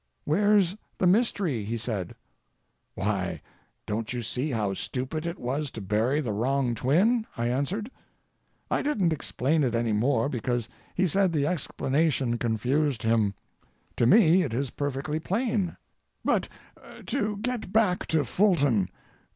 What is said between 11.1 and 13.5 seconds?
the explanation confused him.